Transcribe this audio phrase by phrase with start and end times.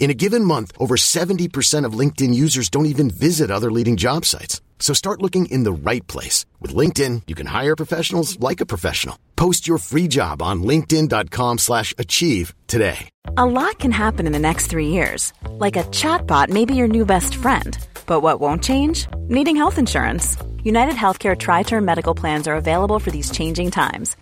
[0.00, 4.24] In a given month, over 70% of LinkedIn users don't even visit other leading job
[4.24, 4.62] sites.
[4.78, 6.46] So start looking in the right place.
[6.58, 9.16] With LinkedIn, you can hire professionals like a professional.
[9.36, 13.10] Post your free job on linkedin.com slash achieve today.
[13.36, 15.34] A lot can happen in the next three years.
[15.58, 17.76] Like a chatbot may be your new best friend.
[18.06, 19.06] But what won't change?
[19.28, 20.38] Needing health insurance.
[20.64, 24.16] United Healthcare Tri Term Medical Plans are available for these changing times.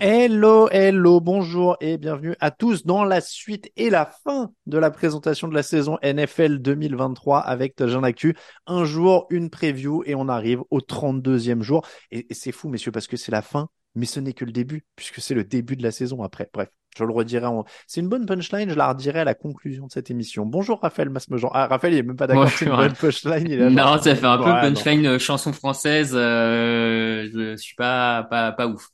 [0.00, 4.90] Hello, hello, bonjour et bienvenue à tous dans la suite et la fin de la
[4.90, 8.34] présentation de la saison NFL 2023 avec Jean Actu.
[8.66, 11.86] Un jour, une preview et on arrive au 32e jour.
[12.10, 14.52] Et, et c'est fou, messieurs, parce que c'est la fin, mais ce n'est que le
[14.52, 16.48] début, puisque c'est le début de la saison après.
[16.52, 17.46] Bref, je le redirai.
[17.46, 17.64] En...
[17.86, 20.46] C'est une bonne punchline, je la redirai à la conclusion de cette émission.
[20.46, 21.50] Bonjour Raphaël Masmejean.
[21.52, 23.46] Ah, Raphaël, il est même pas d'accord, c'est une bonne punchline.
[23.46, 25.18] Il est non, ça fait un peu ouais, punchline non.
[25.18, 26.12] chanson française.
[26.14, 28.88] Euh, je suis pas, pas, pas ouf.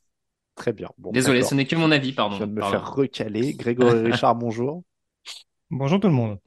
[0.54, 0.88] Très bien.
[0.98, 2.34] Bon, Désolé, ce n'est que mon avis, pardon.
[2.34, 2.78] Je viens de me pardon.
[2.78, 3.54] faire recaler.
[3.54, 4.82] Grégory Richard, bonjour.
[5.70, 6.38] Bonjour tout le monde.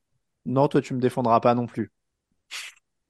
[0.45, 1.91] Non, toi, tu me défendras pas non plus.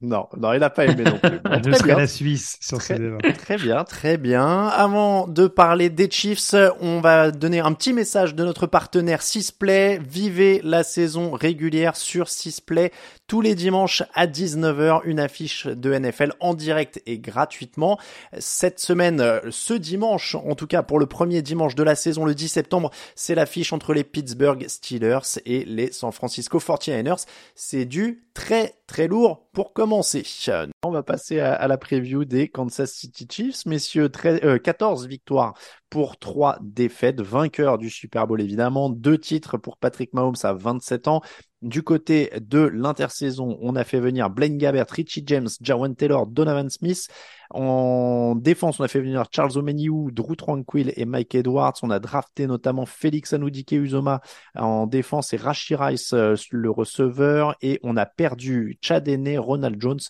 [0.02, 1.38] Non, non, il n'a pas aimé non plus.
[1.52, 3.18] Bon, la Suisse sur très, ce débat.
[3.34, 4.66] Très bien, très bien.
[4.66, 10.00] Avant de parler des Chiefs, on va donner un petit message de notre partenaire Sisplay.
[10.04, 12.90] Vivez la saison régulière sur Sisplay.
[13.28, 17.98] Tous les dimanches à 19h, une affiche de NFL en direct et gratuitement.
[18.38, 22.34] Cette semaine, ce dimanche, en tout cas pour le premier dimanche de la saison, le
[22.34, 27.24] 10 septembre, c'est l'affiche entre les Pittsburgh Steelers et les San Francisco 49ers.
[27.54, 29.91] C'est du très très lourd pour commencer.
[30.82, 33.66] On va passer à, à la preview des Kansas City Chiefs.
[33.66, 35.54] Messieurs, 13, euh, 14 victoires
[35.92, 37.20] pour 3 défaites.
[37.20, 38.88] Vainqueur du Super Bowl évidemment.
[38.88, 41.20] Deux titres pour Patrick Mahomes à 27 ans.
[41.60, 46.68] Du côté de l'intersaison, on a fait venir Blaine Gabbert, Richie James, Jawan Taylor, Donovan
[46.70, 47.08] Smith.
[47.50, 51.74] En défense, on a fait venir Charles Omeniou, Drew Tranquil et Mike Edwards.
[51.82, 54.22] On a drafté notamment Félix Anoudike Uzoma
[54.56, 57.54] en défense et Rashi Rice, le receveur.
[57.62, 60.00] Et on a perdu Chad Henne, Ronald Jones,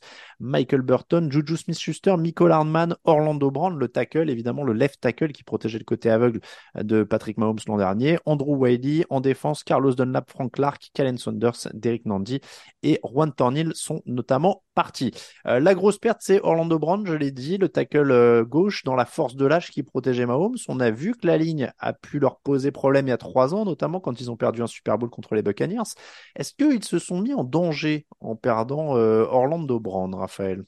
[0.41, 5.43] Michael Burton, Juju Smith-Schuster, Michael Hardman, Orlando Brown, le tackle, évidemment le left tackle qui
[5.72, 6.41] protégeait le côté aveugle
[6.75, 8.19] de Patrick Mahomes l'an dernier.
[8.27, 12.41] Andrew Wiley en défense, Carlos Dunlap, Frank Clark, Kalen Saunders, Derek Nandi
[12.83, 15.12] et Juan Tornil sont notamment partis.
[15.47, 18.94] Euh, la grosse perte, c'est Orlando Brown, je l'ai dit, le tackle euh, gauche dans
[18.97, 20.56] la force de lâche qui protégeait Mahomes.
[20.69, 23.55] On a vu que la ligne a pu leur poser problème il y a trois
[23.55, 25.94] ans, notamment quand ils ont perdu un Super Bowl contre les Buccaneers.
[26.37, 30.65] Est-ce qu'ils se sont mis en danger en perdant euh, Orlando Brown, Raphaël?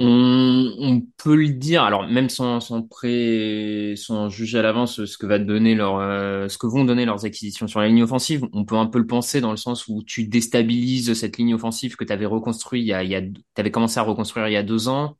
[0.00, 0.33] On,
[0.78, 5.26] on, peut le dire, alors même sans, sans, pré, sans juger à l'avance ce que
[5.26, 8.64] va donner leur, euh, ce que vont donner leurs acquisitions sur la ligne offensive, on
[8.64, 12.04] peut un peu le penser dans le sens où tu déstabilises cette ligne offensive que
[12.04, 13.22] tu avais reconstruit il y a, il y a,
[13.56, 15.16] avais commencé à reconstruire il y a deux ans.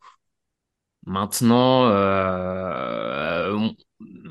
[1.06, 3.74] Maintenant, euh, on,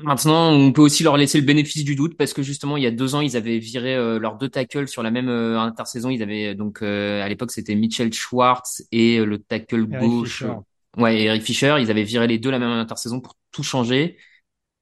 [0.02, 2.86] maintenant, on peut aussi leur laisser le bénéfice du doute parce que justement, il y
[2.86, 6.10] a deux ans, ils avaient viré euh, leurs deux tackles sur la même euh, intersaison.
[6.10, 10.44] Ils avaient donc euh, à l'époque, c'était Mitchell Schwartz et le tackle gauche.
[10.44, 10.54] Fisher.
[10.96, 11.76] Ouais, Eric Fisher.
[11.80, 14.18] Ils avaient viré les deux la même intersaison pour tout changer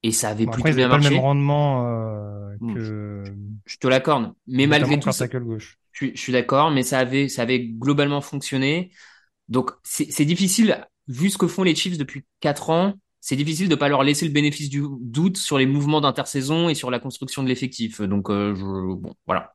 [0.02, 1.04] et ça avait Bon, plutôt après, ils bien n'avaient pas le marché.
[1.04, 3.34] même rendement euh, que.
[3.66, 5.78] Je te l'accorde, mais malgré tout, ça- gauche.
[5.92, 8.92] je, suis- je suis d'accord, mais ça avait, ça avait globalement fonctionné.
[9.48, 13.68] Donc, c'est c'est difficile, vu ce que font les Chiefs depuis quatre ans, c'est difficile
[13.68, 17.00] de pas leur laisser le bénéfice du doute sur les mouvements d'intersaison et sur la
[17.00, 18.00] construction de l'effectif.
[18.02, 18.64] Donc, euh, je,
[18.96, 19.54] bon, voilà.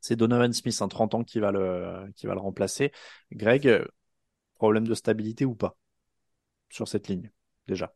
[0.00, 2.92] C'est Donovan Smith, un 30 ans, qui va le, qui va le remplacer.
[3.32, 3.84] Greg, euh,
[4.56, 5.76] problème de stabilité ou pas?
[6.70, 7.30] Sur cette ligne,
[7.66, 7.94] déjà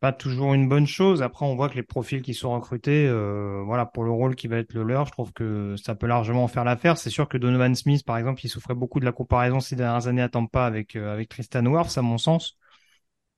[0.00, 1.22] Pas toujours une bonne chose.
[1.22, 4.46] Après, on voit que les profils qui sont recrutés, euh, voilà, pour le rôle qui
[4.46, 6.98] va être le leur, je trouve que ça peut largement faire l'affaire.
[6.98, 10.06] C'est sûr que Donovan Smith, par exemple, il souffrait beaucoup de la comparaison ces dernières
[10.06, 12.58] années à Tampa avec, euh, avec Tristan Wirfs, à mon sens.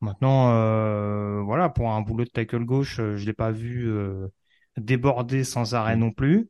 [0.00, 3.92] Maintenant, euh, voilà, pour un boulot de tackle gauche, je l'ai pas vu
[4.76, 6.48] déborder sans arrêt non plus.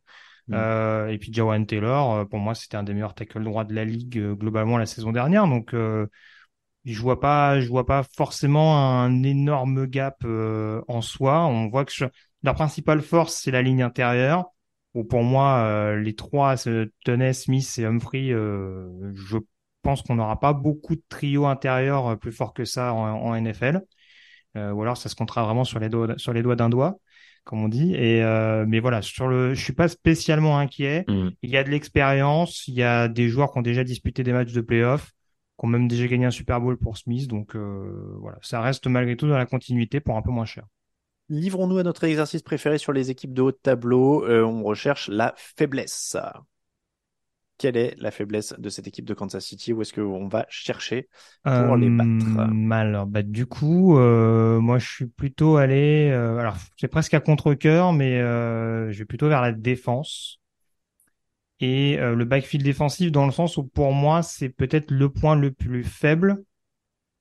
[0.48, 0.54] Mm.
[0.54, 3.84] Euh, et puis Jawan Taylor, pour moi, c'était un des meilleurs tackles droits de la
[3.84, 5.46] ligue globalement la saison dernière.
[5.46, 6.06] Donc, euh,
[6.92, 11.44] je vois pas, je vois pas forcément un énorme gap euh, en soi.
[11.46, 11.92] On voit que
[12.42, 14.46] leur principale force, c'est la ligne intérieure.
[14.94, 16.54] Où pour moi, euh, les trois,
[17.04, 19.36] Toney, Smith et Humphrey, euh, je
[19.82, 23.82] pense qu'on n'aura pas beaucoup de trio intérieur plus fort que ça en, en NFL.
[24.54, 26.98] ou alors, ça se comptera vraiment sur les doigts, sur les doigts d'un doigt
[27.44, 27.94] comme on dit.
[27.94, 28.22] Et
[28.66, 31.04] mais voilà, sur le, je suis pas spécialement inquiet.
[31.08, 31.30] Mm.
[31.42, 34.32] Il y a de l'expérience, il y a des joueurs qui ont déjà disputé des
[34.32, 35.12] matchs de playoff
[35.58, 37.28] qui ont même déjà gagné un Super Bowl pour Smith.
[37.28, 40.64] Donc euh, voilà, ça reste malgré tout dans la continuité pour un peu moins cher.
[41.30, 44.24] Livrons-nous à notre exercice préféré sur les équipes de haut de tableau.
[44.24, 46.16] Euh, on recherche la faiblesse.
[47.58, 49.72] Quelle est la faiblesse de cette équipe de Kansas City?
[49.72, 51.08] Où est-ce qu'on va chercher
[51.52, 52.38] pour les battre?
[52.38, 56.10] euh, Alors, bah, du coup, moi, je suis plutôt allé.
[56.10, 60.37] alors, c'est presque à contre-cœur, mais je vais plutôt vers la défense
[61.60, 65.36] et euh, le backfield défensif dans le sens où pour moi c'est peut-être le point
[65.36, 66.44] le plus faible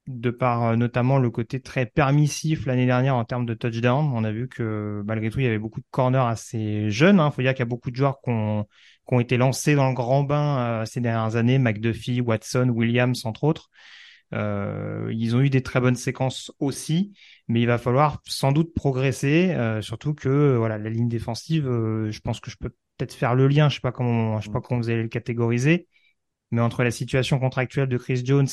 [0.07, 4.09] de par euh, notamment le côté très permissif l'année dernière en termes de touchdown.
[4.13, 7.17] On a vu que malgré tout il y avait beaucoup de corners assez jeunes.
[7.17, 7.31] Il hein.
[7.31, 8.63] faut dire qu'il y a beaucoup de joueurs qui ont,
[9.07, 13.25] qui ont été lancés dans le grand bain euh, ces dernières années, McDuffie, Watson, Williams
[13.25, 13.69] entre autres.
[14.33, 17.13] Euh, ils ont eu des très bonnes séquences aussi,
[17.47, 22.19] mais il va falloir sans doute progresser, euh, surtout que voilà la ligne défensive, je
[22.19, 24.59] pense que je peux peut-être faire le lien, je sais pas comment, je sais pas
[24.59, 24.63] mm.
[24.63, 25.87] comment vous allez le catégoriser,
[26.51, 28.47] mais entre la situation contractuelle de Chris Jones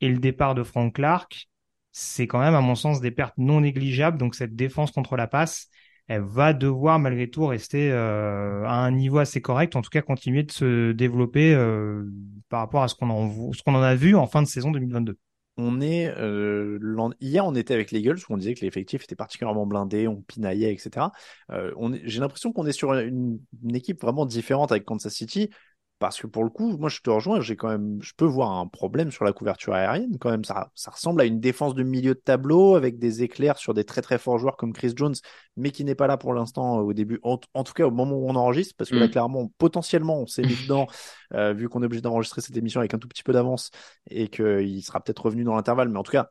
[0.00, 1.48] et le départ de Frank Clark,
[1.92, 4.18] c'est quand même, à mon sens, des pertes non négligeables.
[4.18, 5.68] Donc cette défense contre la passe,
[6.08, 10.02] elle va devoir malgré tout rester euh, à un niveau assez correct, en tout cas
[10.02, 12.04] continuer de se développer euh,
[12.48, 14.70] par rapport à ce qu'on en, ce qu'on en a vu en fin de saison
[14.70, 15.18] 2022
[15.56, 16.78] on est euh,
[17.20, 20.22] hier on était avec les Eagles où on disait que l'effectif était particulièrement blindé, on
[20.22, 21.12] pinaillait, etc.
[21.50, 21.72] Euh,
[22.04, 23.38] j'ai l'impression qu'on est sur une,
[23.72, 25.50] équipe vraiment différente avec Kansas City
[25.98, 28.50] parce que pour le coup, moi je te rejoins, j'ai quand même, je peux voir
[28.52, 30.18] un problème sur la couverture aérienne.
[30.18, 33.58] Quand même, ça, ça ressemble à une défense de milieu de tableau avec des éclairs
[33.58, 35.14] sur des très très forts joueurs comme Chris Jones,
[35.56, 37.20] mais qui n'est pas là pour l'instant euh, au début.
[37.22, 39.10] En, tout cas, au moment où on enregistre, parce que là mm.
[39.10, 40.86] clairement, potentiellement, on s'est mis dedans
[41.32, 43.70] euh, vu qu'on est obligé d'enregistrer cette émission avec un tout petit peu d'avance
[44.10, 45.88] et qu'il sera peut-être revenu dans l'intervalle.
[45.88, 46.28] Mais en tout cas,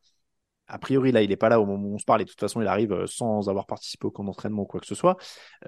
[0.67, 2.29] a priori, là, il n'est pas là au moment où on se parle et de
[2.29, 4.95] toute façon, il arrive euh, sans avoir participé au camp d'entraînement ou quoi que ce
[4.95, 5.17] soit.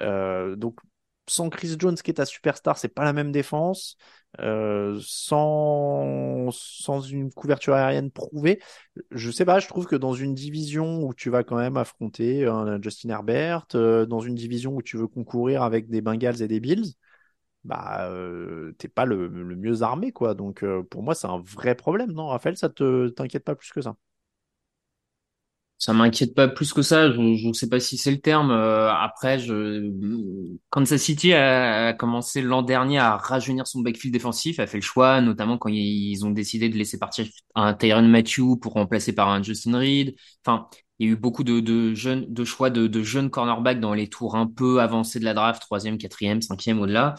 [0.02, 0.76] donc,
[1.28, 3.98] sans Chris Jones qui est ta superstar, c'est pas la même défense.
[4.42, 6.50] Euh, sans,
[7.10, 8.62] une couverture aérienne prouvée,
[9.12, 12.46] je sais pas, je trouve que dans une division où tu vas quand même affronter
[12.46, 16.48] un Justin Herbert, euh, dans une division où tu veux concourir avec des Bengals et
[16.48, 16.94] des Bills,
[17.64, 20.36] bah euh, t'es pas le, le, mieux armé quoi.
[20.36, 23.72] Donc euh, pour moi c'est un vrai problème, non Raphaël, ça te t'inquiète pas plus
[23.72, 23.96] que ça?
[25.86, 27.12] Ça m'inquiète pas plus que ça.
[27.12, 28.50] Je ne sais pas si c'est le terme.
[28.50, 29.92] Euh, après, je...
[30.72, 35.22] Kansas City a, commencé l'an dernier à rajeunir son backfield défensif, a fait le choix,
[35.22, 39.44] notamment quand ils ont décidé de laisser partir un Tyron Matthew pour remplacer par un
[39.44, 40.16] Justin Reed.
[40.44, 40.68] Enfin,
[40.98, 43.94] il y a eu beaucoup de, de jeunes, de choix de, de jeunes cornerbacks dans
[43.94, 47.14] les tours un peu avancés de la draft, troisième, quatrième, cinquième, au-delà.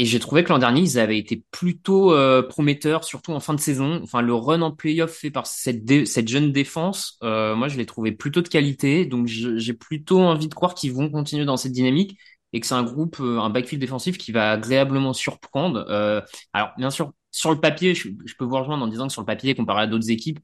[0.00, 3.52] Et j'ai trouvé que l'an dernier, ils avaient été plutôt euh, prometteurs, surtout en fin
[3.52, 4.00] de saison.
[4.04, 7.86] Enfin, le run en playoff fait par cette, cette jeune défense, euh, moi, je l'ai
[7.86, 9.06] trouvé plutôt de qualité.
[9.06, 12.16] Donc, j'ai plutôt envie de croire qu'ils vont continuer dans cette dynamique
[12.52, 15.84] et que c'est un groupe, euh, un backfield défensif qui va agréablement surprendre.
[15.90, 16.20] Euh,
[16.52, 18.08] alors, bien sûr, sur le papier, je,
[18.38, 20.38] peux vous rejoindre en disant que sur le papier, comparé à d'autres équipes,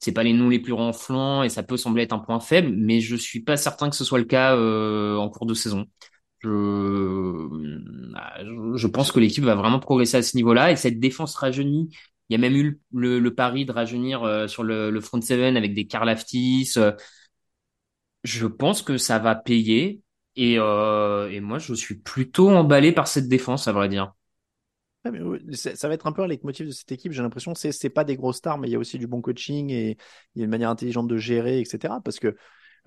[0.00, 2.72] c'est pas les noms les plus renflants et ça peut sembler être un point faible,
[2.74, 5.86] mais je suis pas certain que ce soit le cas en cours de saison.
[6.44, 7.48] Je,
[8.76, 11.88] je pense que l'équipe va vraiment progresser à ce niveau-là et cette défense rajeunie.
[12.28, 15.74] Il y a même eu le, pari de rajeunir euh, sur le, front seven avec
[15.74, 16.72] des Karlaftis.
[16.76, 16.92] Euh.
[18.24, 20.02] Je pense que ça va payer
[20.36, 24.12] et, euh, et moi je suis plutôt emballé par cette défense à vrai dire.
[25.52, 27.12] ça va être un peu un leitmotiv de cette équipe.
[27.12, 29.20] J'ai l'impression c'est c'est pas des grosses stars, mais il y a aussi du bon
[29.20, 29.96] coaching et
[30.34, 31.94] il y a une manière intelligente de gérer, etc.
[32.04, 32.36] Parce que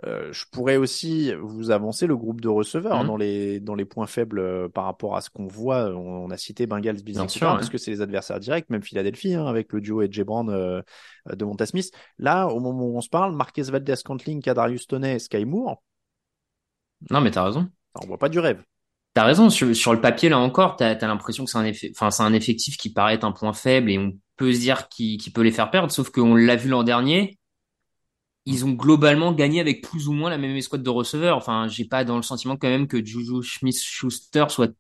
[0.06, 3.08] euh, je pourrais aussi vous avancer le groupe de receveurs mmh.
[3.08, 5.88] dans les dans les points faibles euh, par rapport à ce qu'on voit.
[5.88, 7.40] On, a cité Bengals, Bills, etc.
[7.40, 10.82] Parce que c'est les adversaires directs, même Philadelphie hein, avec le duo Edge Brown euh,
[11.34, 11.92] de Monta Smith.
[12.20, 15.82] Là, au moment où on se parle, Marquez Valdez, Cantling, Kadarius Toney, Sky Moore.
[17.10, 17.68] Non, mais t'as raison.
[18.02, 18.62] on voit pas du rêve.
[19.16, 19.50] T'as raison.
[19.50, 22.24] Sur, sur, le papier, là encore, t'as as, l'impression que c'est un, effet, enfin, c'est
[22.24, 25.42] un effectif qui paraît être un point faible et on peut se dire qu'il peut
[25.42, 25.92] les faire perdre.
[25.92, 27.40] Sauf qu'on l'a vu l'an dernier
[28.48, 31.36] ils ont globalement gagné avec plus ou moins la même escouade de receveurs.
[31.38, 34.72] Enfin, j'ai pas dans le sentiment quand même que Juju Smith-Schuster soit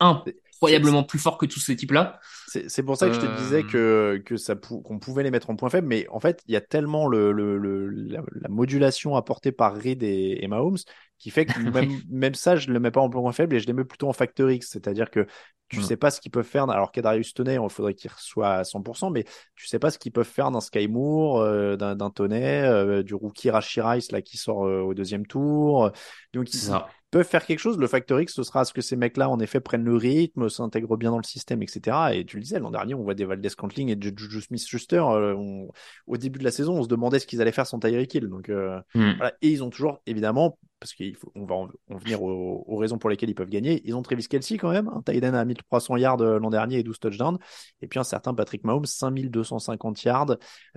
[0.00, 2.18] incroyablement plus fort que tous ces types-là.
[2.48, 5.56] C'est pour ça que je te disais que, que ça qu'on pouvait les mettre en
[5.56, 9.52] point faible, mais en fait, il y a tellement le, le, le la, modulation apportée
[9.52, 10.78] par Reed et, et Mahomes
[11.24, 13.60] qui fait que même, même ça, je ne le mets pas en point faible et
[13.60, 14.68] je les mets plutôt en facteur X.
[14.70, 15.26] C'est-à-dire que
[15.70, 16.68] tu ne sais pas ce qu'ils peuvent faire.
[16.68, 19.24] Alors qu'Adarius Toney, il faudrait qu'il soit à 100%, mais
[19.56, 23.14] tu sais pas ce qu'ils peuvent faire d'un Sky Moore, euh, d'un Toney, euh, du
[23.14, 25.90] rookie Rashi Rice là, qui sort euh, au deuxième tour.
[26.34, 27.78] Donc, ça peuvent faire quelque chose.
[27.78, 30.96] Le facteur X, ce sera ce que ces mecs-là, en effet, prennent le rythme, s'intègrent
[30.96, 31.96] bien dans le système, etc.
[32.12, 34.96] Et tu le disais, l'an dernier, on voit des Valdez Cantling et Juju Smith-Schuster.
[34.96, 35.36] Euh,
[36.08, 38.28] au début de la saison, on se demandait ce qu'ils allaient faire sans Tyreek Hill.
[38.28, 39.32] Donc, euh, voilà.
[39.42, 43.34] Et ils ont toujours, évidemment, parce qu'on va en, venir aux, raisons pour lesquelles ils
[43.34, 43.80] peuvent gagner.
[43.86, 46.78] Ils ont Travis Kelsey quand même, un tight end à 1300 yards euh, l'an dernier
[46.78, 47.38] et 12 touchdowns.
[47.80, 50.36] Et puis un certain Patrick Mahomes, 5250 yards,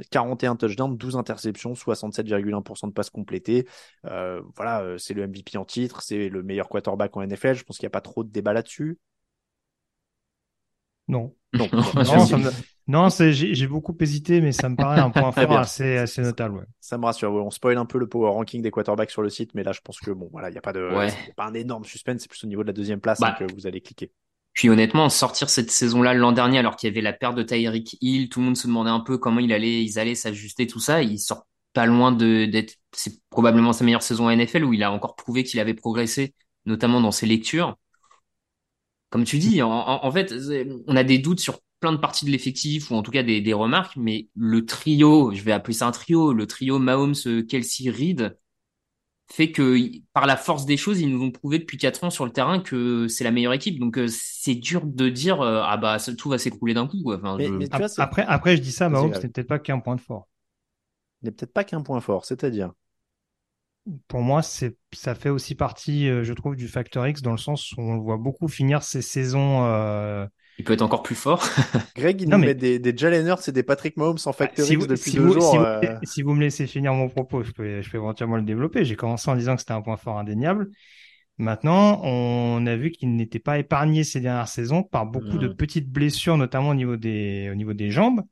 [0.10, 3.68] 41 touchdowns, 12 interceptions, 67,1% de passes complétées.
[4.06, 7.56] Euh, voilà, euh, c'est le MVP en titre, c'est le meilleur quarterback en NFL.
[7.56, 9.00] Je pense qu'il n'y a pas trop de débat là-dessus.
[11.08, 11.34] Non.
[11.54, 11.68] Non,
[12.88, 16.60] non, j'ai beaucoup hésité, mais ça me paraît un point fort assez, assez notable.
[16.60, 16.66] Ouais.
[16.80, 17.34] Ça me rassure.
[17.34, 19.82] On spoil un peu le power ranking des quarterbacks sur le site, mais là, je
[19.82, 20.90] pense que bon, voilà, il n'y a pas de,
[21.36, 22.22] pas un énorme suspense.
[22.22, 23.36] C'est plus au niveau de la deuxième place bah.
[23.38, 24.12] que vous allez cliquer.
[24.54, 27.98] Puis honnêtement, sortir cette saison-là l'an dernier, alors qu'il y avait la perte de Tyreek
[28.02, 30.80] Hill, tout le monde se demandait un peu comment il allait, ils allaient s'ajuster, tout
[30.80, 31.04] ça.
[31.04, 34.82] Il sort pas loin de d'être, c'est probablement sa meilleure saison à NFL où il
[34.82, 36.34] a encore prouvé qu'il avait progressé,
[36.66, 37.78] notamment dans ses lectures
[39.10, 40.34] comme tu dis, en, fait,
[40.88, 43.54] on a des doutes sur plein de parties de l'effectif ou en tout cas des,
[43.54, 47.16] remarques, mais le trio, je vais appeler ça un trio, le trio Mahomes,
[47.48, 48.38] Kelsey, Reed,
[49.30, 49.78] fait que
[50.14, 52.60] par la force des choses, ils nous ont prouvé depuis quatre ans sur le terrain
[52.60, 53.80] que c'est la meilleure équipe.
[53.80, 57.12] Donc euh, c'est dur de dire euh, ah bah tout va s'écrouler d'un coup.
[57.98, 60.30] après, après, je dis ça, Mahomes, c'est peut-être pas qu'un point de fort.
[61.24, 62.72] n'est peut-être pas qu'un point fort, c'est-à-dire
[64.08, 67.38] pour moi, c'est ça fait aussi partie, euh, je trouve, du facteur X dans le
[67.38, 69.66] sens où on le voit beaucoup finir ses saisons.
[69.66, 70.26] Euh...
[70.58, 71.48] Il peut être encore plus fort.
[71.96, 74.88] Greg, il nous met des, des Jalen Hurts et des Patrick Mahomes en facteur X
[74.88, 75.52] depuis deux jours.
[75.52, 75.80] Si, euh...
[75.80, 78.84] vous, si, vous, me laissez finir mon propos, je peux, je peux éventuellement le développer.
[78.84, 80.70] J'ai commencé en disant que c'était un point fort indéniable.
[81.38, 85.92] Maintenant, on a vu qu'il n'était pas épargné ces dernières saisons par beaucoup de petites
[85.92, 88.24] blessures, notamment au niveau des, au niveau des jambes.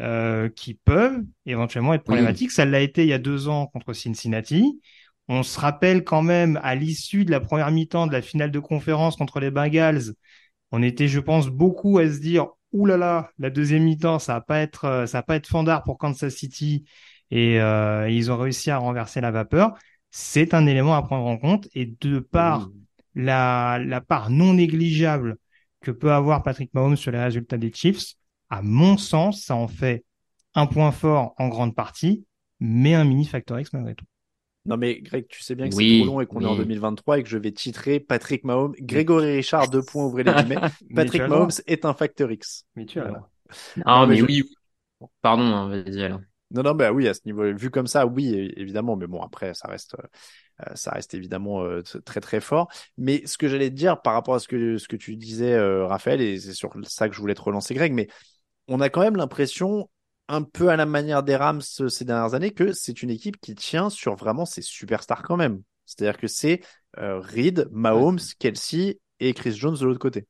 [0.00, 2.52] Euh, qui peuvent éventuellement être problématiques.
[2.52, 4.80] Ça l'a été il y a deux ans contre Cincinnati.
[5.26, 8.60] On se rappelle quand même à l'issue de la première mi-temps de la finale de
[8.60, 10.12] conférence contre les Bengals,
[10.70, 14.34] on était, je pense, beaucoup à se dire Ouh là là, la deuxième mi-temps, ça
[14.34, 16.84] va pas être, euh, ça va pas être fandard pour Kansas City,
[17.30, 19.72] et euh, ils ont réussi à renverser la vapeur.
[20.10, 22.70] C'est un élément à prendre en compte, et de par
[23.14, 25.38] la, la part non négligeable
[25.80, 28.17] que peut avoir Patrick Mahomes sur les résultats des Chiefs,
[28.50, 30.04] à mon sens, ça en fait
[30.54, 32.24] un point fort en grande partie,
[32.60, 34.06] mais un mini Factor X malgré tout.
[34.64, 37.18] Non mais Greg, tu sais bien que c'est trop long et qu'on est en 2023
[37.18, 40.56] et que je vais titrer Patrick Mahomes, Grégory Richard, deux points, ouvrez les guillemets.
[40.94, 42.66] Patrick Mahomes est un Factor X.
[42.76, 43.10] Mais tu as
[43.86, 44.44] Ah mais, oui,
[45.22, 46.20] pardon, hein, vas-y alors.
[46.50, 49.52] Non, non, bah oui, à ce niveau, vu comme ça, oui, évidemment, mais bon, après,
[49.52, 49.96] ça reste,
[50.62, 52.68] euh, ça reste évidemment euh, très très fort.
[52.96, 55.52] Mais ce que j'allais te dire par rapport à ce que ce que tu disais,
[55.52, 58.08] euh, Raphaël, et c'est sur ça que je voulais te relancer, Greg, mais
[58.68, 59.90] on a quand même l'impression,
[60.28, 63.54] un peu à la manière des Rams ces dernières années, que c'est une équipe qui
[63.54, 65.62] tient sur vraiment ses superstars quand même.
[65.86, 66.60] C'est-à-dire que c'est
[66.98, 70.26] euh, Reed, Mahomes, Kelsey et Chris Jones de l'autre côté.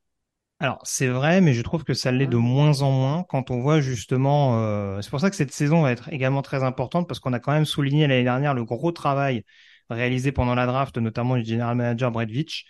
[0.61, 3.61] Alors c'est vrai, mais je trouve que ça l'est de moins en moins quand on
[3.61, 4.61] voit justement.
[4.61, 7.39] Euh, c'est pour ça que cette saison va être également très importante parce qu'on a
[7.39, 9.45] quand même souligné l'année dernière le gros travail
[9.89, 12.65] réalisé pendant la draft, notamment du general manager Brett Veach,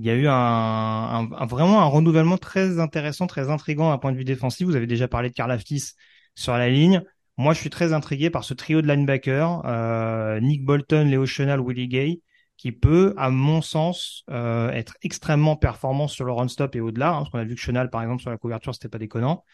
[0.00, 4.16] il y a eu un, vraiment un renouvellement très intéressant, très intrigant d'un point de
[4.16, 4.66] vue défensif.
[4.66, 5.92] Vous avez déjà parlé de Karl Aftis
[6.34, 7.02] sur la ligne.
[7.36, 11.60] Moi, je suis très intrigué par ce trio de linebackers, euh, Nick Bolton, Léo Chenal,
[11.60, 12.20] Willie Gay,
[12.56, 17.10] qui peut, à mon sens, euh, être extrêmement performant sur le run-stop et au-delà.
[17.10, 19.44] Hein, parce qu'on a vu que Chenal, par exemple, sur la couverture, c'était pas déconnant.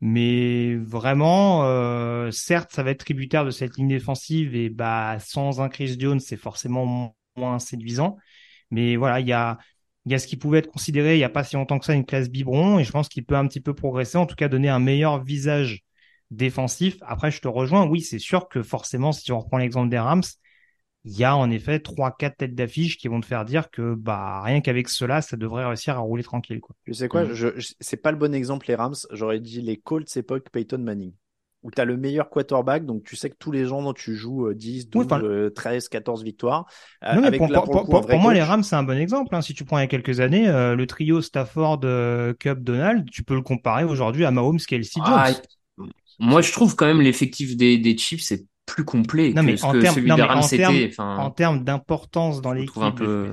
[0.00, 5.60] Mais vraiment, euh, certes, ça va être tributaire de cette ligne défensive et bah sans
[5.60, 8.16] un Chris Jones, c'est forcément moins séduisant.
[8.70, 9.58] Mais voilà, il y a
[10.06, 11.84] il y a ce qui pouvait être considéré il n'y a pas si longtemps que
[11.84, 14.34] ça une classe biberon et je pense qu'il peut un petit peu progresser, en tout
[14.36, 15.82] cas donner un meilleur visage
[16.30, 16.96] défensif.
[17.02, 20.22] Après, je te rejoins, oui, c'est sûr que forcément, si on reprend l'exemple des Rams,
[21.04, 23.94] il y a en effet trois, quatre têtes d'affiche qui vont te faire dire que
[23.94, 26.60] bah rien qu'avec cela, ça devrait réussir à rouler tranquille.
[26.60, 26.76] Quoi.
[26.84, 27.32] Tu sais quoi, mm.
[27.32, 28.94] je, c'est pas le bon exemple les Rams.
[29.10, 31.12] J'aurais dit les Colts époque Peyton Manning
[31.62, 34.14] où tu as le meilleur quarterback, donc tu sais que tous les gens dont tu
[34.16, 36.66] joues 10, 12, 13, 14 victoires.
[37.04, 39.34] Euh, pour, moi, les Rams, c'est un bon exemple.
[39.34, 39.42] Hein.
[39.42, 43.08] Si tu prends il y a quelques années, euh, le trio Stafford, euh, Cup, Donald,
[43.10, 45.30] tu peux le comparer aujourd'hui à Mahomes, Kelsey, ah,
[45.76, 45.90] Jones.
[46.18, 49.86] moi, je trouve quand même l'effectif des, des Chiefs, c'est plus complet que ce que
[49.86, 50.42] celui des Rams.
[50.98, 52.78] En termes d'importance dans l'équipe.
[52.78, 53.32] Un peu...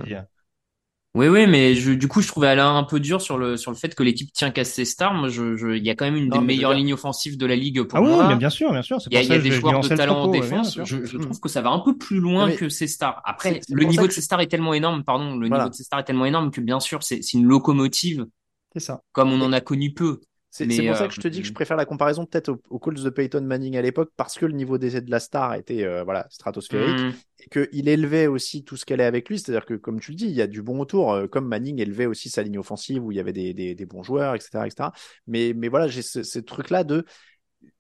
[1.16, 3.72] Oui, oui, mais je, du coup, je trouvais Alain un peu dur sur le sur
[3.72, 5.16] le fait que l'équipe tient qu'à ses stars.
[5.16, 7.46] Moi, je, je, il y a quand même une Non, des meilleures lignes offensives de
[7.48, 8.36] la ligue pour Ah oui, moi.
[8.36, 9.02] bien sûr, bien sûr.
[9.02, 10.80] C'est Il y a, y des joueurs de talent en propos, défense.
[10.84, 13.20] Je, je trouve que ça va un peu plus loin mais que ses stars.
[13.26, 15.64] Après, c'est- c'est le niveau de ses stars est tellement énorme, pardon, le Voilà.
[15.64, 18.28] niveau de ses stars est tellement énorme que bien sûr, c'est c'est une locomotive
[18.74, 19.02] C'est ça.
[19.12, 20.20] comme on en a connu peu.
[20.50, 22.62] C'est pour ça euh, que je te dis que je préfère la comparaison peut-être aux,
[22.70, 25.54] aux Colts de Peyton Manning à l'époque parce que le niveau d'essai de la star
[25.56, 29.40] était euh, voilà stratosphérique hmm, et qu'il élevait aussi tout ce qu'elle est avec lui.
[29.40, 31.80] C'est-à-dire que comme tu le dis, il y a du bon autour, euh, comme Manning
[31.80, 34.66] élevait aussi sa ligne offensive où il y avait des, des, des bons joueurs, etc.,
[34.66, 34.90] etc.
[35.28, 37.06] Mais mais voilà, j'ai ce, ce truc-là de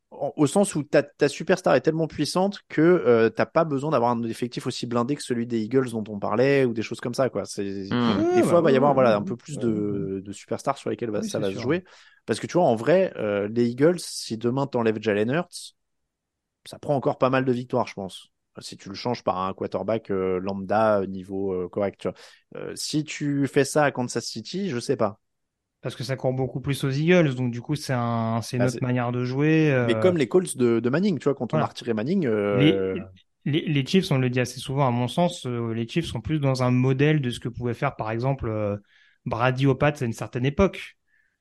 [0.10, 4.12] au sens où ta, ta superstar est tellement puissante que euh, t'as pas besoin d'avoir
[4.12, 7.14] un effectif aussi blindé que celui des Eagles dont on parlait ou des choses comme
[7.14, 7.46] ça quoi.
[7.46, 8.36] C'est hmm.
[8.36, 10.90] des Ouais, fois, il va y avoir voilà un peu plus de, de superstars sur
[10.90, 11.84] lesquels Oui, ça va se jouer.
[12.26, 15.76] Parce que tu vois, en vrai, euh, les Eagles, si demain t'enlèves Jalen Hurts,
[16.66, 18.28] ça prend encore pas mal de victoires, je pense.
[18.60, 22.00] Si tu le changes par un quarterback euh, lambda niveau euh, correct.
[22.02, 22.18] tu vois.
[22.56, 25.20] Euh, si tu fais ça à Kansas City, je sais pas.
[25.82, 28.66] Parce que ça court beaucoup plus aux Eagles, donc du coup, c'est un, c'est une
[28.66, 29.72] Bah, autre manière de jouer.
[29.84, 31.64] Mais euh, comme les Colts de, de Manning, tu vois, quand on voilà.
[31.64, 32.88] a retiré Manning, euh, Les,
[33.46, 36.22] les, les Chiefs, on le dit assez souvent, à mon sens, euh, les Chiefs sont
[36.22, 38.50] plus dans un modèle de ce que pouvait faire, par exemple,
[39.26, 40.98] Brady aux Pats à une certaine époque,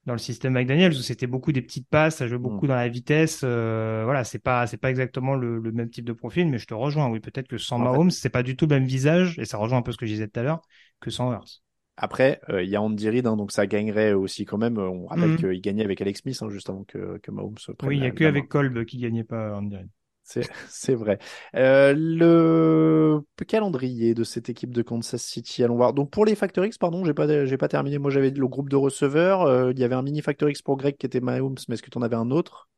[0.06, 2.88] dans le système McDaniels, où c'était beaucoup des petites passes, ça jouait beaucoup dans la
[2.88, 3.42] vitesse.
[3.44, 6.74] voilà, c'est pas, c'est pas exactement le, le même type de profil, mais je te
[6.74, 7.08] rejoins.
[7.10, 9.44] Oui, peut-être que sans En fait- Mahomes, c'est pas du tout le même visage, et
[9.46, 10.62] ça rejoint un peu ce que je disais tout à l'heure,
[11.00, 11.62] que sans Hurts.
[11.96, 14.78] Après, euh, il y a Andy Reid, hein, donc ça gagnerait aussi quand même.
[14.78, 15.36] On rappelle Mhm.
[15.36, 18.02] qu'il gagnait avec Alex Smith, hein, juste avant que, que Mahomes se prenne Oui, il
[18.04, 18.48] y a que avec.
[18.48, 19.86] Kolb qui gagnait pas, on dirait.
[20.68, 21.18] C'est, vrai.
[21.54, 25.92] Euh, le calendrier de cette équipe de Kansas City, allons voir.
[25.94, 27.98] Donc pour les Factor X, pardon, j'ai pas, j'ai pas terminé.
[27.98, 29.42] Moi, j'avais le groupe de receveurs.
[29.42, 31.82] Euh, il y avait un mini Factor X pour Greg qui était Mahomes, mais est-ce
[31.82, 32.68] que tu en avais un autre?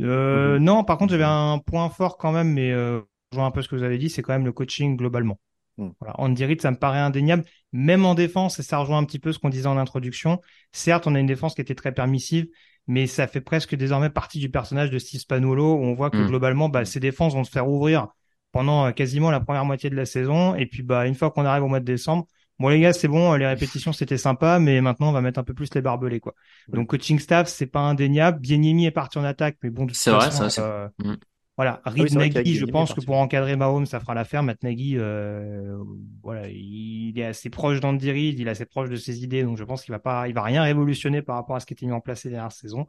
[0.00, 3.00] Euh, non, par contre, j'avais un point fort quand même, mais euh,
[3.32, 5.38] je vois un peu ce que vous avez dit, c'est quand même le coaching globalement.
[5.78, 5.92] Mhm.
[6.00, 9.18] Voilà, Andy Reid, ça me paraît indéniable, même en défense, et ça rejoint un petit
[9.18, 10.40] peu ce qu'on disait en introduction.
[10.72, 12.46] Certes, on a une défense qui était très permissive,
[12.86, 16.16] mais ça fait presque désormais partie du personnage de Steve Spagnuolo, où on voit que
[16.18, 16.26] Mhm.
[16.26, 18.08] globalement, bah, ces défenses vont se faire ouvrir
[18.52, 21.44] pendant euh, quasiment la première moitié de la saison, et puis bah, une fois qu'on
[21.44, 22.26] arrive au mois de décembre,
[22.58, 25.44] bon les gars, c'est bon, les répétitions c'était sympa, mais maintenant on va mettre un
[25.44, 26.34] peu plus les barbelés quoi.
[26.72, 28.40] Donc coaching staff, c'est pas indéniable.
[28.40, 30.88] Bienimi est parti en attaque, mais bon, de toute C'est vrai, façon, ça, c'est- euh,
[30.98, 31.14] Mm.
[31.58, 31.82] Voilà.
[31.86, 34.44] oui, Reed Nagy, je pense que pour encadrer Mahomes, ça fera l'affaire.
[34.44, 35.76] Matt Nagy, euh,
[36.22, 39.58] voilà, il est assez proche d'Andy Reid, il est assez proche de ses idées, donc
[39.58, 41.84] je pense qu'il va pas, il va rien révolutionner par rapport à ce qui était
[41.84, 42.86] mis en place ces dernières saisons.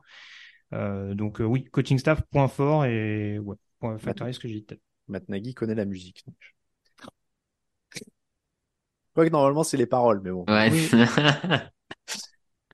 [0.73, 4.62] Euh, donc euh, oui, coaching staff, point fort et ouais, point factory, ce que j'ai
[4.62, 4.67] dit.
[5.08, 6.23] Matt Nagy connaît la musique.
[6.27, 6.36] donc.
[9.15, 10.45] Quoique normalement, c'est les paroles, mais bon.
[10.47, 10.69] Ouais.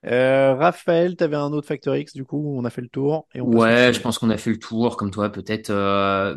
[0.06, 3.26] Euh, Raphaël, t'avais un autre Factor X, du coup, on a fait le tour.
[3.34, 5.70] Et on Ouais, je pense qu'on a fait le tour, comme toi, peut-être.
[5.70, 6.36] euh,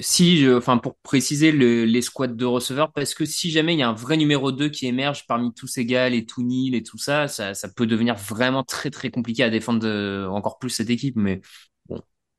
[0.00, 3.78] Si, je- enfin, pour préciser le- les squads de receveurs, parce que si jamais il
[3.78, 6.82] y a un vrai numéro 2 qui émerge parmi tous ces gars, les Toonil et
[6.82, 10.70] tout ça, ça, ça peut devenir vraiment très très compliqué à défendre de- encore plus
[10.70, 11.14] cette équipe.
[11.14, 11.40] Mais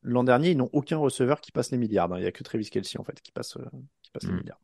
[0.03, 2.11] L'an dernier, ils n'ont aucun receveur qui passe les milliards.
[2.13, 2.17] hein.
[2.17, 3.65] Il n'y a que Travis Kelsey, en fait, qui passe, euh,
[4.03, 4.37] qui passe les Mm.
[4.37, 4.59] milliards.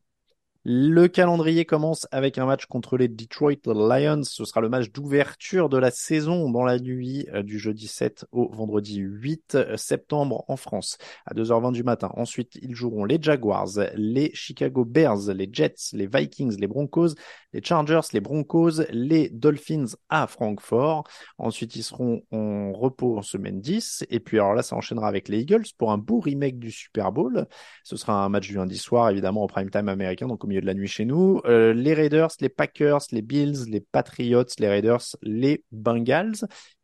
[0.64, 4.22] Le calendrier commence avec un match contre les Detroit Lions.
[4.22, 8.26] Ce sera le match d'ouverture de la saison dans la nuit euh, du jeudi 7
[8.30, 12.12] au vendredi 8 septembre en France à 2h20 du matin.
[12.14, 17.14] Ensuite, ils joueront les Jaguars, les Chicago Bears, les Jets, les Vikings, les Broncos,
[17.52, 21.02] les Chargers, les Broncos, les Dolphins à Francfort.
[21.38, 24.04] Ensuite, ils seront en repos en semaine 10.
[24.10, 27.10] Et puis, alors là, ça enchaînera avec les Eagles pour un beau remake du Super
[27.10, 27.46] Bowl.
[27.82, 30.74] Ce sera un match du lundi soir, évidemment, en prime time américain, milieu de la
[30.74, 31.40] nuit chez nous.
[31.46, 36.34] Euh, les Raiders, les Packers, les Bills, les Patriots, les Raiders, les Bengals.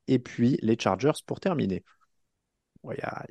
[0.09, 1.85] Et puis, les Chargers pour terminer.
[2.83, 3.27] Ouais, a-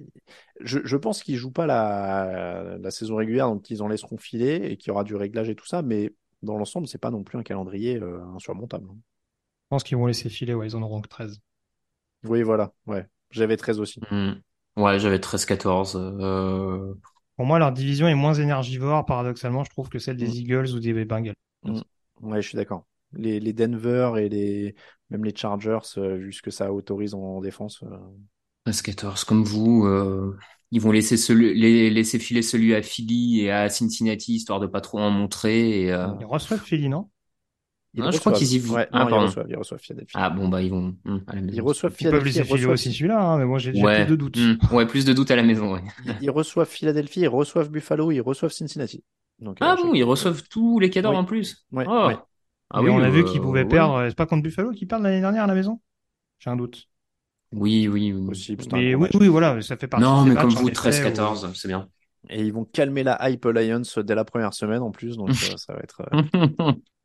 [0.61, 4.55] je, je pense qu'ils jouent pas la, la saison régulière, donc ils en laisseront filer
[4.71, 7.23] et qu'il y aura du réglage et tout ça, mais dans l'ensemble, c'est pas non
[7.23, 8.87] plus un calendrier euh, insurmontable.
[8.89, 11.39] Je pense qu'ils vont laisser filer, ouais, ils en auront que 13.
[12.23, 13.07] Oui, voilà, ouais.
[13.31, 14.03] J'avais 13 aussi.
[14.11, 14.33] hmm,
[14.77, 15.95] ouais, j'avais 13-14.
[15.95, 16.93] euh,
[17.37, 20.39] Pour moi, leur division est moins énergivore, paradoxalement, je trouve, que celle des Mm.
[20.39, 21.35] Eagles ou des Bengals.
[21.63, 21.81] Mm.
[22.21, 22.85] Ouais, je suis d'accord.
[23.13, 24.75] Les, les Denver et les
[25.09, 27.81] même les Chargers, euh, vu ce que ça autorise en défense.
[27.83, 27.97] euh,
[28.65, 29.85] 13-14, comme vous.
[29.85, 30.37] euh,
[30.71, 34.67] Ils vont laisser, celui, les, laisser filer celui à Philly et à Cincinnati, histoire de
[34.67, 35.83] pas trop en montrer.
[35.83, 37.09] Et, euh, Ils reçoivent Philly, non?
[37.93, 38.37] Ils je crois reçoivent.
[38.37, 38.75] qu'ils y vont.
[38.75, 40.13] Ouais, Ah, non, ils reçoivent, ils reçoivent Philadelphie.
[40.15, 41.63] Ah bon, bah ils vont hmm, à la Ils maison.
[41.65, 44.11] reçoivent Ils peuvent Philadelphie, ils filer reçoivent, aussi celui-là, hein, mais moi, j'ai Ouais, plus
[44.11, 44.37] de doutes.
[44.37, 45.73] hmm, ouais, plus de doutes à la maison.
[45.73, 45.81] ouais.
[46.05, 49.03] ils- ils reçoivent Philadelphie, ils reçoivent Buffalo, ils reçoivent Cincinnati.
[49.39, 51.17] Donc, Ah euh, bon, ils reçoivent tous les cadors Oui.
[51.17, 51.65] en plus.
[51.71, 52.07] Ouais, Oh.
[52.07, 52.17] ouais.
[52.69, 53.69] Ah oui, on a vu euh, qu'ils pouvaient ouais.
[53.69, 54.05] perdre.
[54.09, 55.79] C'est pas contre Buffalo qu'ils perdent l'année dernière à la maison?
[56.39, 56.89] J'ai un doute.
[57.53, 58.27] Oui, oui, oui.
[58.27, 61.53] Possible, Mais oui, oui, voilà, ça fait partie Non, mais comme vous, effet, où- 13-14,
[61.55, 61.87] c'est bien.
[62.29, 65.55] Et ils vont calmer la hype Lions dès la première semaine en plus, donc euh,
[65.57, 66.01] ça va être.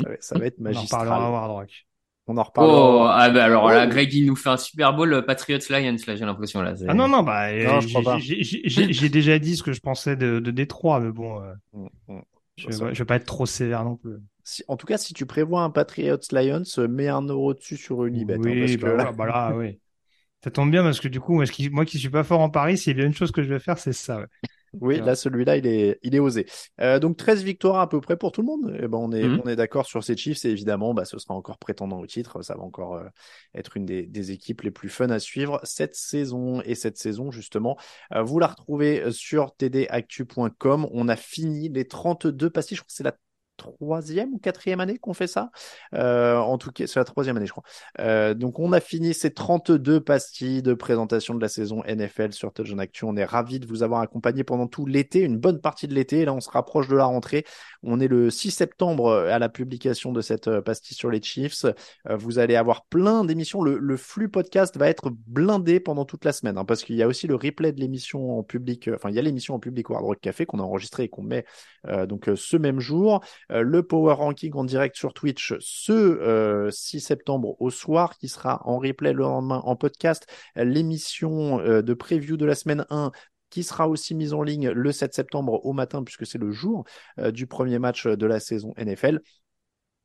[0.00, 1.00] Ça va, ça va être On en magistral.
[1.02, 1.86] reparlera à Hard Rock.
[2.28, 2.76] On en reparlera.
[2.76, 3.90] Oh, ah bah alors là, Oh.
[3.90, 6.74] Greg, il nous fait un Super Bowl euh, Patriots Lions, là, j'ai l'impression, là.
[6.86, 10.50] Ah non, non, bah, Non, euh, j'ai- déjà dit ce que je pensais de, de
[10.50, 12.20] Détroit, mais bon, euh, Mm, mm.
[12.56, 14.14] je, je vais pas être trop sévère non plus.
[14.44, 18.04] Si- en tout cas, si tu prévois un Patriots Lions, mets un euro dessus sur
[18.04, 18.34] Unibet.
[18.34, 19.78] hein, oui, que là- bah là, oui.
[20.44, 22.50] Ça tombe bien parce que du coup, moi, qui, moi qui suis pas fort en
[22.50, 24.18] Paris, s'il y a bien une chose que je vais faire, c'est ça.
[24.18, 24.26] ouais.
[24.80, 25.00] Oui, Ouais.
[25.00, 26.46] là, celui-là, il est, il est osé.
[26.80, 28.74] Euh, donc, 13 victoires à peu près pour tout le monde.
[28.82, 29.42] Eh ben, on est, Mhm.
[29.44, 32.40] on est d'accord sur ces Chiefs et évidemment, bah, ce sera encore prétendant au titre.
[32.42, 33.04] Ça va encore euh,
[33.54, 36.62] être une des, des équipes les plus fun à suivre cette saison.
[36.62, 37.76] Et cette saison, justement,
[38.14, 40.88] euh, vous la retrouvez sur tdactu.com.
[40.92, 42.76] On a fini les 32 pastilles.
[42.76, 43.16] Je crois que c'est la
[43.62, 45.50] troisième ou quatrième année qu'on fait ça?
[45.94, 47.64] Euh, en tout cas, c'est la troisième année, je crois.
[48.00, 52.52] Euh, donc, on a fini ces 32 pastilles de présentation de la saison NFL sur
[52.52, 53.04] Touchdown Actu.
[53.04, 56.24] On est ravis de vous avoir accompagné pendant tout l'été, une bonne partie de l'été.
[56.24, 57.44] Là, on se rapproche de la rentrée.
[57.82, 61.66] On est le 6 septembre euh, à la publication de cette pastille sur les Chiefs.
[62.08, 63.62] Vous allez avoir plein d'émissions.
[63.62, 67.06] Le, flux podcast va être blindé pendant toute la semaine, hein, parce qu'il y a
[67.06, 68.88] aussi le replay de l'émission en public.
[68.92, 71.08] Enfin, il y a l'émission en public au Hard Rock Café qu'on a enregistré et
[71.08, 71.44] qu'on met
[72.06, 73.22] donc ce même jour.
[73.52, 78.28] Euh, le Power Ranking en direct sur Twitch ce euh, 6 septembre au soir, qui
[78.28, 80.26] sera en replay le lendemain en podcast.
[80.56, 83.12] Euh, L'émission euh, de preview de la semaine 1
[83.50, 86.84] qui sera aussi mise en ligne le 7 septembre au matin, puisque c'est le jour
[87.18, 89.20] euh, du premier match de la saison NFL.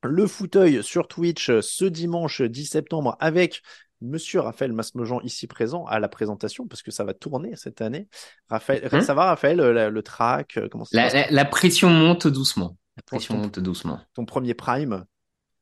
[0.03, 3.61] Le fauteuil sur Twitch euh, ce dimanche 10 septembre avec
[4.01, 8.07] Monsieur Raphaël Masmejean ici présent à la présentation parce que ça va tourner cette année.
[8.47, 12.77] Raphaël, Hein ça va Raphaël, euh, le track, euh, comment ça la pression monte doucement.
[12.97, 13.99] La pression ton- monte doucement.
[14.13, 15.05] ton premier prime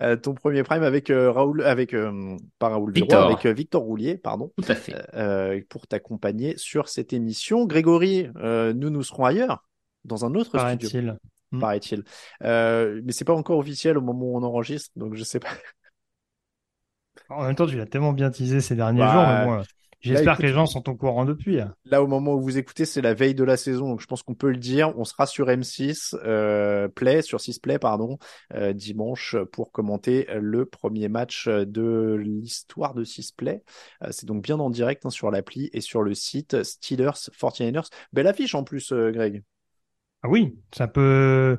[0.03, 3.27] Euh, ton premier prime avec euh, Raoul, avec euh, pas Raoul Victor.
[3.31, 4.97] avec euh, Victor Roulier, pardon, Tout à fait.
[5.15, 7.65] euh, pour t'accompagner sur cette émission.
[7.65, 9.65] Grégory, euh, nous nous serons ailleurs,
[10.05, 11.19] dans un autre studio, Paraît-il.
[11.53, 11.61] Mm.
[11.61, 12.05] paraît-il.
[12.43, 15.51] Euh, mais c'est pas encore officiel au moment où on enregistre, donc je sais pas.
[17.29, 19.63] En même temps, tu l'as tellement bien teasé ces derniers Bah, jours, mais bon, euh,
[20.05, 21.61] j'espère écoute- que les gens sont au courant depuis.
[21.61, 21.75] hein.
[21.85, 24.23] Là, au moment où vous écoutez, c'est la veille de la saison, donc je pense
[24.23, 24.93] qu'on peut le dire.
[24.99, 28.19] On sera sur M6 euh, Play, sur 6 Play, pardon,
[28.55, 33.63] euh, dimanche pour commenter le premier match de l'histoire de 6 Play.
[34.03, 37.89] Euh, c'est donc bien en direct hein, sur l'appli et sur le site Steelers 49ers.
[38.13, 39.43] Belle affiche en plus, euh, Greg.
[40.23, 41.59] Ah oui, ça peut.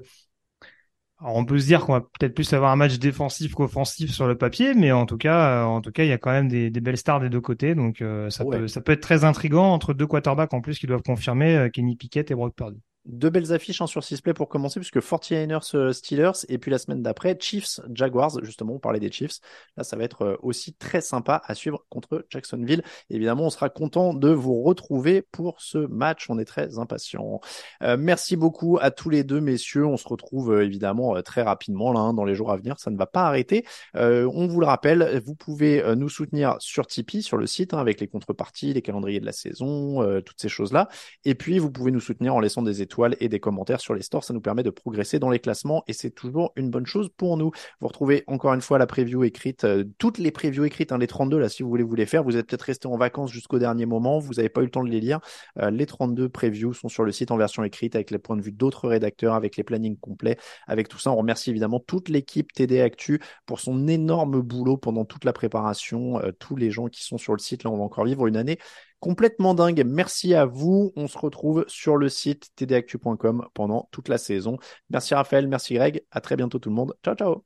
[1.20, 4.28] Alors, on peut se dire qu'on va peut-être plus avoir un match défensif qu'offensif sur
[4.28, 6.50] le papier, mais en tout cas, euh, en tout cas, il y a quand même
[6.50, 8.60] des, des belles stars des deux côtés, donc euh, ça Ouais.
[8.60, 11.70] peut, ça peut être très intriguant entre deux quarterbacks en plus qui doivent confirmer euh,
[11.70, 12.82] Kenny Pickett et Brock Purdy.
[13.06, 16.72] Deux belles affiches hein, sur 6 Play pour commencer, puisque 49ers euh, Steelers, et puis
[16.72, 19.42] la semaine d'après, Chiefs Jaguars, justement, on parlait des Chiefs.
[19.78, 22.84] Là, ça va être euh, aussi très sympa à suivre contre Jacksonville.
[23.12, 26.32] Évidemment, on sera content de vous retrouver pour ce match.
[26.32, 27.42] On est très impatients.
[27.84, 29.86] Euh, merci beaucoup à tous les deux, messieurs.
[29.86, 32.80] On se retrouve évidemment très rapidement là, hein, dans les jours à venir.
[32.80, 33.66] Ça ne va pas arrêter.
[33.94, 38.00] On vous le rappelle, vous pouvez nous soutenir sur Tipeee, sur le site, hein, avec
[38.00, 40.88] les contreparties, les calendriers de la saison, toutes ces choses-là.
[41.24, 42.82] Et puis, vous pouvez nous soutenir en laissant des
[43.20, 44.24] et des commentaires sur les stores.
[44.24, 47.38] Ça nous permet de progresser dans les classements et c'est toujours une bonne chose pour
[47.38, 47.52] nous.
[47.82, 51.08] Vous retrouvez encore une fois la preview écrite, euh, toutes les previews écrites, hein, les
[51.08, 52.24] 32 là, si vous voulez vous les faire.
[52.24, 54.84] Vous êtes peut-être resté en vacances jusqu'au dernier moment, vous n'avez pas eu le temps
[54.84, 55.20] de les lire.
[55.60, 58.42] Euh, les 32 previews sont sur le site en version écrite avec les points de
[58.42, 61.12] vue d'autres rédacteurs, avec les plannings complets, avec tout ça.
[61.12, 66.20] On remercie évidemment toute l'équipe TD Actu pour son énorme boulot pendant toute la préparation,
[66.20, 67.64] euh, tous les gens qui sont sur le site.
[67.64, 68.58] Là, on va encore vivre une année
[69.00, 69.84] complètement dingue.
[69.86, 70.92] Merci à vous.
[70.96, 74.58] On se retrouve sur le site tdactu.com pendant toute la saison.
[74.90, 76.04] Merci Raphaël, merci Greg.
[76.12, 76.96] À très bientôt tout le monde.
[77.04, 77.46] Ciao, ciao.